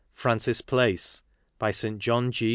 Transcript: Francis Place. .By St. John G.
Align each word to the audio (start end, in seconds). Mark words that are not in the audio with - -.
Francis 0.15 0.61
Place. 0.61 1.21
.By 1.59 1.69
St. 1.69 1.99
John 1.99 2.31
G. 2.31 2.49